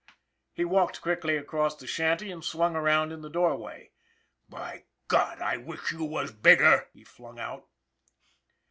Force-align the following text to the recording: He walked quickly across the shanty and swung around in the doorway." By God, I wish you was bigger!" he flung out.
He 0.51 0.65
walked 0.65 0.99
quickly 1.03 1.37
across 1.37 1.75
the 1.75 1.85
shanty 1.85 2.31
and 2.31 2.43
swung 2.43 2.75
around 2.75 3.11
in 3.11 3.21
the 3.21 3.29
doorway." 3.29 3.91
By 4.49 4.85
God, 5.07 5.39
I 5.39 5.57
wish 5.57 5.91
you 5.91 6.03
was 6.03 6.31
bigger!" 6.31 6.87
he 6.95 7.03
flung 7.03 7.37
out. 7.39 7.67